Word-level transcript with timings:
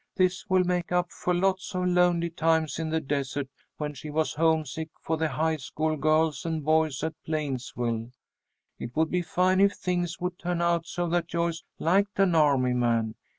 "This 0.15 0.49
will 0.49 0.63
make 0.63 0.91
up 0.91 1.11
for 1.11 1.31
lots 1.31 1.75
of 1.75 1.85
lonely 1.87 2.31
times 2.31 2.79
in 2.79 2.89
the 2.89 2.99
desert, 2.99 3.47
when 3.77 3.93
she 3.93 4.09
was 4.09 4.33
homesick 4.33 4.89
for 4.99 5.15
the 5.15 5.27
high 5.29 5.57
school 5.57 5.95
girls 5.95 6.43
and 6.43 6.65
boys 6.65 7.03
at 7.03 7.13
Plainsville. 7.23 8.09
It 8.79 8.95
would 8.95 9.11
be 9.11 9.21
fine 9.21 9.59
if 9.61 9.73
things 9.73 10.19
would 10.19 10.39
turn 10.39 10.59
out 10.59 10.87
so 10.87 11.07
that 11.09 11.27
Joyce 11.27 11.61
liked 11.77 12.17
an 12.17 12.33
army 12.33 12.73
man. 12.73 13.13